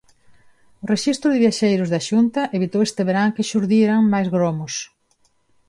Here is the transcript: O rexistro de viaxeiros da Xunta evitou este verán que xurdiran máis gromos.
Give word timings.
O 0.81 0.85
rexistro 0.93 1.27
de 1.31 1.41
viaxeiros 1.43 1.89
da 1.93 2.03
Xunta 2.07 2.41
evitou 2.57 2.81
este 2.83 3.01
verán 3.09 3.33
que 3.35 3.47
xurdiran 3.49 4.09
máis 4.13 4.27
gromos. 4.35 4.73